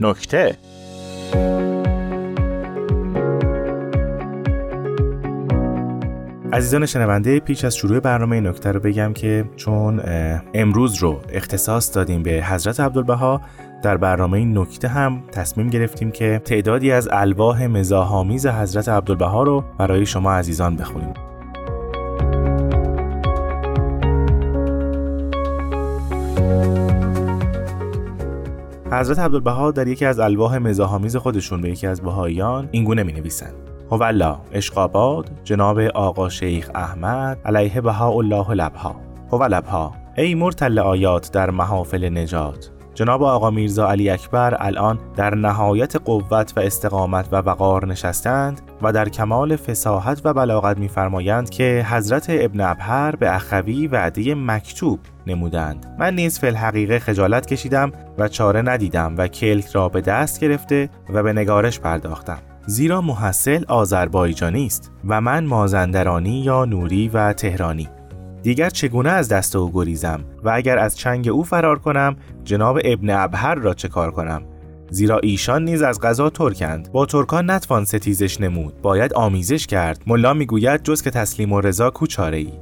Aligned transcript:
نکته. 0.00 0.56
عزیزان 6.52 6.86
شنونده 6.86 7.40
پیش 7.40 7.64
از 7.64 7.76
شروع 7.76 8.00
برنامه 8.00 8.40
نکته 8.40 8.72
رو 8.72 8.80
بگم 8.80 9.12
که 9.12 9.44
چون 9.56 10.00
امروز 10.54 10.94
رو 10.94 11.20
اختصاص 11.32 11.96
دادیم 11.96 12.22
به 12.22 12.30
حضرت 12.30 12.80
عبدالبها 12.80 13.40
در 13.82 13.96
برنامه 13.96 14.44
نکته 14.44 14.88
هم 14.88 15.22
تصمیم 15.32 15.68
گرفتیم 15.70 16.10
که 16.10 16.40
تعدادی 16.44 16.92
از 16.92 17.08
الواح 17.12 17.66
مزاحامیز 17.66 18.46
حضرت 18.46 18.88
عبدالبها 18.88 19.42
رو 19.42 19.64
برای 19.78 20.06
شما 20.06 20.32
عزیزان 20.32 20.76
بخونیم. 20.76 21.29
حضرت 28.92 29.18
عبدالبها 29.18 29.70
در 29.70 29.88
یکی 29.88 30.04
از 30.04 30.18
الواح 30.20 30.58
مزاحامیز 30.58 31.16
خودشون 31.16 31.60
به 31.60 31.70
یکی 31.70 31.86
از 31.86 32.00
بهاییان 32.00 32.68
اینگونه 32.72 33.02
می 33.02 33.12
نویسند 33.12 33.54
هولا 33.90 34.40
اشقاباد 34.52 35.30
جناب 35.44 35.78
آقا 35.78 36.28
شیخ 36.28 36.70
احمد 36.74 37.38
علیه 37.44 37.80
بها 37.80 38.08
الله 38.08 38.54
لبها. 38.54 38.96
هو 39.32 39.44
لبها 39.44 39.94
ای 40.16 40.34
مرتل 40.34 40.78
آیات 40.78 41.32
در 41.32 41.50
محافل 41.50 42.18
نجات. 42.18 42.70
جناب 43.00 43.22
آقا 43.22 43.50
میرزا 43.50 43.90
علی 43.90 44.10
اکبر 44.10 44.56
الان 44.58 44.98
در 45.16 45.34
نهایت 45.34 45.96
قوت 45.96 46.52
و 46.56 46.60
استقامت 46.60 47.28
و 47.32 47.36
وقار 47.36 47.86
نشستند 47.86 48.60
و 48.82 48.92
در 48.92 49.08
کمال 49.08 49.56
فساحت 49.56 50.20
و 50.24 50.34
بلاغت 50.34 50.78
میفرمایند 50.78 51.50
که 51.50 51.86
حضرت 51.90 52.26
ابن 52.28 52.60
ابهر 52.60 53.16
به 53.16 53.34
اخوی 53.34 53.86
وعده 53.86 54.34
مکتوب 54.34 55.00
نمودند. 55.26 55.96
من 55.98 56.14
نیز 56.14 56.38
فی 56.38 56.46
الحقیقه 56.46 56.98
خجالت 56.98 57.46
کشیدم 57.46 57.92
و 58.18 58.28
چاره 58.28 58.62
ندیدم 58.62 59.14
و 59.18 59.28
کلک 59.28 59.66
را 59.66 59.88
به 59.88 60.00
دست 60.00 60.40
گرفته 60.40 60.90
و 61.14 61.22
به 61.22 61.32
نگارش 61.32 61.80
پرداختم. 61.80 62.38
زیرا 62.66 63.00
محصل 63.00 63.64
آذربایجانی 63.68 64.66
است 64.66 64.92
و 65.08 65.20
من 65.20 65.44
مازندرانی 65.44 66.40
یا 66.40 66.64
نوری 66.64 67.08
و 67.08 67.32
تهرانی. 67.32 67.88
دیگر 68.42 68.70
چگونه 68.70 69.10
از 69.10 69.28
دست 69.28 69.56
او 69.56 69.72
گریزم 69.72 70.20
و 70.44 70.50
اگر 70.54 70.78
از 70.78 70.96
چنگ 70.96 71.28
او 71.28 71.44
فرار 71.44 71.78
کنم 71.78 72.16
جناب 72.44 72.78
ابن 72.84 73.10
ابهر 73.10 73.54
را 73.54 73.74
چه 73.74 73.88
کار 73.88 74.10
کنم؟ 74.10 74.42
زیرا 74.90 75.18
ایشان 75.18 75.64
نیز 75.64 75.82
از 75.82 76.00
غذا 76.00 76.30
ترکند. 76.30 76.92
با 76.92 77.06
ترکان 77.06 77.50
نتوان 77.50 77.84
ستیزش 77.84 78.40
نمود. 78.40 78.82
باید 78.82 79.14
آمیزش 79.14 79.66
کرد. 79.66 80.02
ملا 80.06 80.34
می‌گوید 80.34 80.82
جز 80.82 81.02
که 81.02 81.10
تسلیم 81.10 81.52
و 81.52 81.60
رضا 81.60 81.90
کوچاره 81.90 82.38
ای 82.38 82.52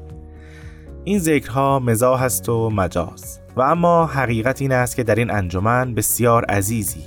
این 1.04 1.18
ذکرها 1.18 1.78
مزاح 1.78 2.22
است 2.22 2.48
و 2.48 2.70
مجاز. 2.70 3.40
و 3.56 3.60
اما 3.60 4.06
حقیقت 4.06 4.62
این 4.62 4.72
است 4.72 4.96
که 4.96 5.02
در 5.02 5.14
این 5.14 5.30
انجمن 5.30 5.94
بسیار 5.94 6.44
عزیزی 6.44 7.02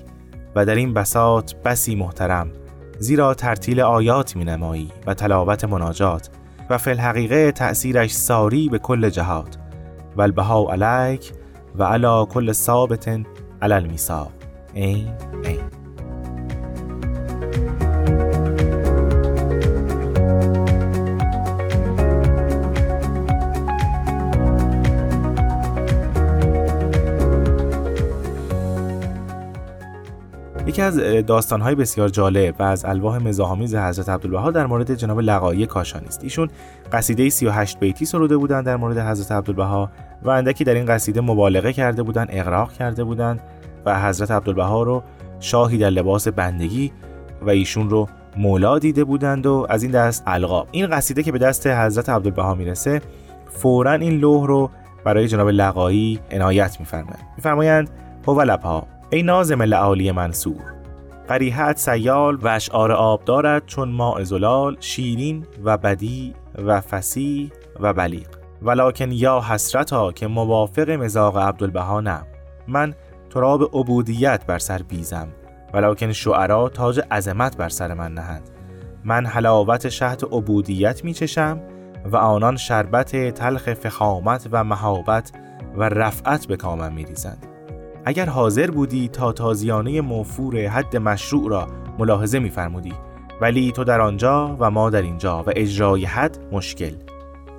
و 0.55 0.66
در 0.66 0.75
این 0.75 0.94
بساط 0.94 1.53
بسی 1.55 1.95
محترم 1.95 2.52
زیرا 2.99 3.33
ترتیل 3.33 3.81
آیات 3.81 4.36
می 4.36 4.45
نمایی 4.45 4.92
و 5.08 5.14
تلاوت 5.14 5.64
مناجات. 5.64 6.30
و 6.72 6.77
فی 6.77 6.89
الحقیقه 6.89 7.52
تأثیرش 7.52 8.11
ساری 8.11 8.69
به 8.69 8.80
کل 8.80 9.09
جهات. 9.09 9.58
و 10.17 10.22
البها 10.22 10.73
علیک 10.73 11.31
و 11.75 11.83
علا 11.83 12.25
کل 12.25 12.52
ثابت 12.52 13.08
علی 13.61 13.73
المیثاق. 13.73 14.31
این 14.73 15.08
این 15.44 15.59
یکی 30.72 30.81
از 30.81 30.97
داستانهای 31.27 31.75
بسیار 31.75 32.09
جالب 32.09 32.55
و 32.59 32.64
از 32.64 32.86
الواح 32.86 33.17
مزاحامیز 33.17 33.75
حضرت 33.75 34.09
عبدالبها 34.09 34.52
در 34.52 34.66
مورد 34.66 34.95
جناب 34.95 35.19
لقایی 35.19 35.66
کاشانی 35.66 36.05
است. 36.05 36.23
ایشون 36.23 36.50
قصیده 36.91 37.30
38 37.30 37.80
بیتی 37.80 38.05
سروده 38.05 38.37
بودند 38.37 38.65
در 38.65 38.76
مورد 38.76 38.98
حضرت 38.98 39.32
عبدالبها 39.32 39.92
و 40.23 40.30
اندکی 40.30 40.64
در 40.64 40.73
این 40.73 40.86
قصیده 40.86 41.21
مبالغه 41.21 41.73
کرده 41.73 42.04
بودند 42.04 42.27
اغراق 42.32 42.73
کرده 42.73 43.04
بودند 43.04 43.39
و 43.86 44.02
حضرت 44.02 44.32
عبدالبها 44.32 44.83
رو 44.83 45.04
شاهی 45.39 45.77
در 45.77 45.89
لباس 45.89 46.27
بندگی 46.27 46.92
و 47.42 47.49
ایشون 47.49 47.89
رو 47.89 48.08
مولا 48.38 48.80
دیده 48.80 49.03
بودند 49.03 49.45
و 49.45 49.67
از 49.70 49.83
این 49.83 49.92
دست 49.92 50.23
القاب. 50.27 50.67
این 50.71 50.88
قصیده 50.88 51.23
که 51.23 51.32
به 51.32 51.38
دست 51.38 51.67
حضرت 51.67 52.09
عبدالبها 52.09 52.55
می‌رسه 52.55 53.02
فورا 53.49 53.93
این 53.93 54.20
لوح 54.20 54.48
رو 54.48 54.70
برای 55.05 55.27
جناب 55.27 55.49
لقایی 55.49 56.20
عنایت 56.32 56.80
میفرمایند 56.80 57.23
میفرمایند 57.38 57.89
هو 58.27 58.42
لبها 58.42 58.88
ای 59.14 59.23
نازم 59.23 59.61
لعالی 59.61 60.11
منصور 60.11 60.73
قریحت 61.27 61.77
سیال 61.77 62.36
و 62.36 62.48
اشعار 62.48 62.92
آب 62.92 63.26
دارد 63.26 63.66
چون 63.66 63.89
ماء 63.89 64.23
زلال 64.23 64.77
شیرین 64.80 65.45
و 65.64 65.77
بدی 65.77 66.36
و 66.66 66.82
فسیح 66.82 67.52
و 67.80 67.94
بلیغ. 67.94 68.27
ولکن 68.61 69.11
یا 69.11 69.42
حسرتا 69.42 70.11
که 70.11 70.27
موافق 70.27 70.89
مزاق 70.89 71.38
عبدالبها 71.38 72.02
نه. 72.02 72.21
من 72.67 72.94
تراب 73.30 73.64
عبودیت 73.64 74.45
بر 74.45 74.60
سر 74.60 74.82
بیزم 74.82 75.27
ولکن 75.73 76.11
شعرا 76.11 76.70
تاج 76.70 77.02
عظمت 77.11 77.58
بر 77.58 77.70
سر 77.70 77.94
من 77.94 78.14
نهند. 78.14 78.50
من 79.04 79.26
حلاوت 79.26 79.89
شهد 79.89 80.23
عبودیت 80.32 81.04
می 81.04 81.14
چشم 81.14 81.60
و 82.05 82.17
آنان 82.17 82.58
شربت 82.58 83.33
تلخ 83.33 83.73
فخامت 83.73 84.48
و 84.52 84.64
مهابت 84.64 85.32
و 85.76 85.83
رفعت 85.83 86.48
به 86.48 86.58
کامم 86.58 86.94
می 86.94 87.05
ریزند. 87.05 87.51
اگر 88.06 88.30
حاضر 88.30 88.72
بودی 88.72 89.08
تا 89.08 89.32
تازیانه 89.32 90.02
موفور 90.02 90.67
حد 90.67 90.98
مشروع 90.98 91.50
را 91.50 91.67
ملاحظه 92.00 92.39
میفرمودی. 92.39 92.94
ولی 93.42 93.72
تو 93.72 93.84
در 93.84 94.02
آنجا 94.02 94.58
و 94.60 94.72
ما 94.72 94.89
در 94.89 95.02
اینجا 95.02 95.44
و 95.44 95.52
اجرای 95.56 96.06
حد 96.06 96.38
مشکل. 96.52 96.94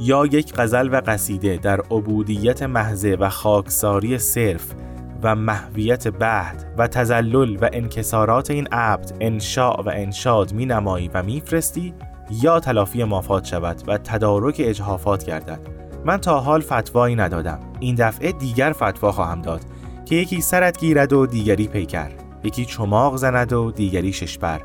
یا 0.00 0.26
یک 0.26 0.54
غزل 0.54 0.88
و 0.92 1.00
قصیده 1.06 1.56
در 1.56 1.80
عبودیت 1.80 2.62
محضه 2.62 3.16
و 3.16 3.28
خاکساری 3.28 4.18
صرف 4.18 4.74
و 5.22 5.34
محویت 5.34 6.08
بعد 6.08 6.74
و 6.78 6.86
تزلل 6.86 7.56
و 7.56 7.68
انکسارات 7.72 8.50
این 8.50 8.66
عبد 8.66 9.12
انشاء 9.20 9.82
و 9.82 9.88
انشاد 9.88 10.52
می 10.52 10.66
نمایی 10.66 11.10
و 11.14 11.22
میفرستی 11.22 11.94
یا 12.42 12.60
تلافی 12.60 13.04
مافات 13.04 13.44
شود 13.44 13.82
و 13.86 13.98
تدارک 13.98 14.56
اجهافات 14.64 15.24
گردد. 15.24 15.60
من 16.04 16.16
تا 16.16 16.40
حال 16.40 16.60
فتوایی 16.60 17.16
ندادم. 17.16 17.60
این 17.80 17.94
دفعه 17.94 18.32
دیگر 18.32 18.72
فتوا 18.72 19.12
خواهم 19.12 19.42
داد. 19.42 19.60
که 20.04 20.14
یکی 20.14 20.40
سرت 20.40 20.78
گیرد 20.78 21.12
و 21.12 21.26
دیگری 21.26 21.68
پیکر 21.68 22.10
یکی 22.44 22.64
چماق 22.64 23.16
زند 23.16 23.52
و 23.52 23.70
دیگری 23.70 24.12
ششبر 24.12 24.60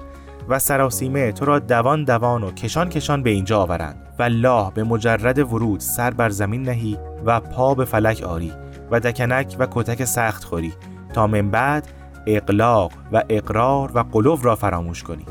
و 0.49 0.59
سراسیمه 0.59 1.31
تو 1.31 1.45
را 1.45 1.59
دوان 1.59 2.03
دوان 2.03 2.43
و 2.43 2.51
کشان 2.51 2.89
کشان 2.89 3.23
به 3.23 3.29
اینجا 3.29 3.61
آورند 3.61 3.95
و 4.19 4.23
الله 4.23 4.71
به 4.71 4.83
مجرد 4.83 5.39
ورود 5.39 5.79
سر 5.79 6.11
بر 6.11 6.29
زمین 6.29 6.61
نهی 6.63 6.97
و 7.25 7.39
پا 7.39 7.75
به 7.75 7.85
فلک 7.85 8.23
آری 8.23 8.51
و 8.91 8.99
دکنک 8.99 9.55
و 9.59 9.67
کتک 9.71 10.05
سخت 10.05 10.43
خوری 10.43 10.73
تا 11.13 11.27
من 11.27 11.51
بعد 11.51 11.87
اقلاق 12.27 12.91
و 13.11 13.23
اقرار 13.29 13.91
و 13.93 13.99
قلوب 13.99 14.45
را 14.45 14.55
فراموش 14.55 15.03
کنی. 15.03 15.25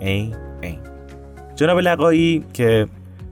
این 0.00 0.34
این 0.62 0.78
جناب 1.56 1.78
لقایی 1.78 2.44
که 2.52 2.86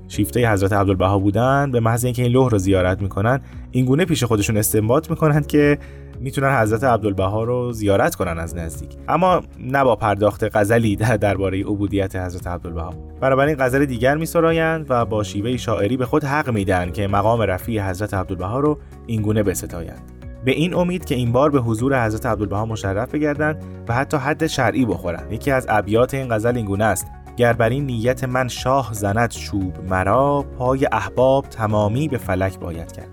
شیفته 0.09 0.53
حضرت 0.53 0.73
عبدالبها 0.73 1.19
بودند 1.19 1.73
به 1.73 1.81
محض 1.81 2.05
اینکه 2.05 2.23
این 2.23 2.33
لوح 2.33 2.51
رو 2.51 2.59
زیارت 2.59 3.03
می‌کنن 3.03 3.41
اینگونه 3.77 4.05
پیش 4.05 4.25
خودشون 4.25 4.57
استنباط 4.57 5.11
می‌کنند 5.11 5.47
که 5.47 5.79
می‌تونن 6.21 6.61
حضرت 6.61 6.85
عبدالبها 6.85 7.45
رو 7.45 7.73
زیارت 7.73 8.15
کنن 8.15 8.39
از 8.39 8.57
نزدیک. 8.57 8.97
اما 9.09 9.41
نه 9.61 9.85
با 9.85 9.97
پرداخت 9.97 10.57
غزلی 10.57 10.97
درباره 10.97 11.61
عبودیت 11.61 12.17
حضرت 12.17 12.47
عبدالبها. 12.47 12.95
بنابراین 13.21 13.57
غزل 13.59 13.85
دیگر 13.85 14.17
میسرایند 14.17 14.87
و 14.89 15.05
با 15.05 15.23
شیوه 15.23 15.57
شاعری 15.57 15.97
به 15.97 16.07
خود 16.07 16.25
حق 16.25 16.51
میدن 16.51 16.93
که 16.93 17.07
مقام 17.07 17.43
رفیع 17.43 17.91
حضرت 17.91 18.15
عبدالبها 18.15 18.61
رو 18.61 18.79
اینگونه 19.07 19.43
بستایند. 19.43 20.03
به 20.45 20.51
این 20.51 20.75
امید 20.75 21.05
که 21.05 21.15
این 21.15 21.33
بار 21.33 21.51
به 21.51 21.59
حضور 21.61 22.07
حضرت 22.07 22.27
عبدالبها 22.27 22.67
مشرف 22.67 23.15
بگردند 23.15 23.65
و 23.89 23.95
حتی 23.95 24.17
حد 24.17 24.47
شرعی 24.47 24.87
بخورند 24.87 25.33
یکی 25.33 25.51
از 25.51 25.67
ابیات 25.69 26.15
این 26.15 26.35
غزل 26.35 26.57
اینگونه 26.57 26.85
است. 26.85 27.07
گر 27.37 27.53
بر 27.53 27.69
این 27.69 27.87
نیت 27.87 28.25
من 28.25 28.49
شاه 28.49 28.93
زند 28.93 29.31
چوب 29.31 29.75
مرا 29.91 30.45
پای 30.59 30.87
احباب 30.93 31.45
تمامی 31.45 32.09
به 32.09 32.19
فلک 32.19 32.59
باید 32.59 32.93
کرد. 32.93 33.09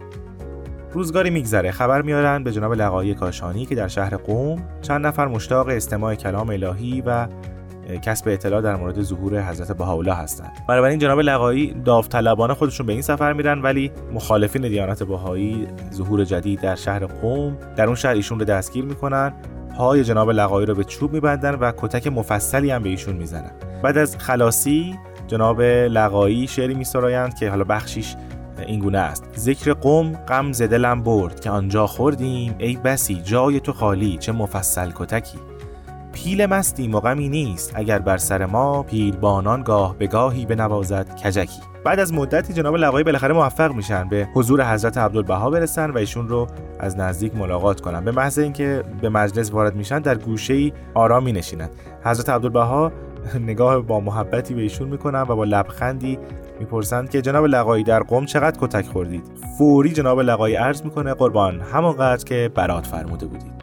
روزگاری 0.93 1.29
میگذره. 1.29 1.71
خبر 1.71 2.01
میارن 2.01 2.43
به 2.43 2.51
جناب 2.51 2.73
لقایی 2.73 3.13
کاشانی 3.13 3.65
که 3.65 3.75
در 3.75 3.87
شهر 3.87 4.17
قوم 4.17 4.63
چند 4.81 5.05
نفر 5.05 5.27
مشتاق 5.27 5.67
استماع 5.67 6.15
کلام 6.15 6.49
الهی 6.49 7.03
و 7.05 7.27
کسب 8.01 8.27
اطلاع 8.27 8.61
در 8.61 8.75
مورد 8.75 9.01
ظهور 9.01 9.41
حضرت 9.41 9.71
بهاءالله 9.71 10.13
هستند. 10.13 10.51
بنابراین 10.69 10.99
جناب 10.99 11.19
لقایی 11.19 11.81
داوطلبانه 11.85 12.53
خودشون 12.53 12.85
به 12.85 12.93
این 12.93 13.01
سفر 13.01 13.33
میرن 13.33 13.61
ولی 13.61 13.91
مخالفین 14.13 14.61
دیانت 14.61 15.03
بهایی 15.03 15.67
ظهور 15.93 16.23
جدید 16.23 16.61
در 16.61 16.75
شهر 16.75 17.05
قوم 17.05 17.57
در 17.75 17.85
اون 17.85 17.95
شهر 17.95 18.13
ایشون 18.13 18.39
رو 18.39 18.45
دستگیر 18.45 18.85
می‌کنن. 18.85 19.33
پای 19.77 20.03
جناب 20.03 20.31
لقایی 20.31 20.65
رو 20.65 20.75
به 20.75 20.83
چوب 20.83 21.13
میبندن 21.13 21.55
و 21.55 21.71
کتک 21.77 22.07
مفصلی 22.07 22.71
هم 22.71 22.83
به 22.83 22.89
ایشون 22.89 23.15
می‌زنن. 23.15 23.51
بعد 23.83 23.97
از 23.97 24.17
خلاصی 24.17 24.99
جناب 25.27 25.61
لقایی 25.61 26.47
شعری 26.47 26.73
میسرایند 26.73 27.33
که 27.33 27.49
حالا 27.49 27.63
بخشیش 27.63 28.15
این 28.68 28.80
گونه 28.80 28.98
است. 28.98 29.24
ذکر 29.38 29.74
قوم 29.74 30.13
غم 30.13 30.51
دلم 30.51 31.04
برد 31.04 31.39
که 31.39 31.50
آنجا 31.50 31.88
خوردیم. 31.88 32.56
ای 32.57 32.77
بسی 32.77 33.15
جای 33.15 33.60
تو 33.60 33.74
خالی 33.74 34.18
چه 34.18 34.31
مفصل 34.31 34.92
کتکی. 34.95 35.38
پیل 36.13 36.45
مستی 36.45 36.88
و 36.88 37.00
غمی 37.00 37.30
نیست 37.30 37.71
اگر 37.75 38.00
بر 38.00 38.18
سر 38.18 38.45
ما 38.45 38.83
پیلبانان 38.83 39.63
گاه 39.63 39.98
به 39.98 40.07
گاهی 40.07 40.45
بنوازد 40.45 41.21
کجکی. 41.24 41.62
بعد 41.83 42.00
از 42.00 42.13
مدتی 42.13 42.54
جناب 42.54 42.75
لقایی 42.75 43.04
بالاخره 43.04 43.33
موفق 43.33 43.71
میشن 43.71 44.10
به 44.10 44.27
حضور 44.33 44.74
حضرت 44.74 44.98
عبدالبها 44.98 45.50
برسن 45.50 45.89
و 45.89 45.98
ایشون 45.98 46.27
رو 46.27 46.48
از 46.80 46.98
نزدیک 46.98 47.36
ملاقات 47.36 47.81
کنن. 47.81 48.06
به 48.06 48.12
محض 48.12 48.39
اینکه 48.39 48.83
به 49.01 49.10
مجلس 49.10 49.51
وارد 49.51 49.75
میشن 49.75 50.00
در 50.00 50.15
گوشه 50.15 50.54
ای 50.54 50.74
آرام 50.94 51.39
حضرت 52.04 52.30
عبدالبها 52.30 52.92
نگاه 53.49 53.81
با 53.81 53.99
محبتی 53.99 54.53
به 54.53 54.61
ایشون 54.61 54.87
می‌کنن 54.87 55.21
و 55.21 55.35
با 55.35 55.43
لبخندی 55.43 56.19
می‌پرسند 56.59 57.09
که 57.09 57.21
جناب 57.21 57.45
لقایی 57.45 57.83
در 57.83 58.03
قوم 58.03 58.25
چقدر 58.25 58.57
کتک 58.61 58.85
خوردید؟ 58.85 59.23
فوری 59.57 59.91
جناب 59.91 60.19
لقایی 60.19 60.55
عرض 60.55 60.81
می‌کنه 60.81 61.13
قربان 61.13 61.61
همانقدر 61.61 62.23
که 62.23 62.51
برات 62.55 62.87
فرموده 62.87 63.25
بودید. 63.25 63.62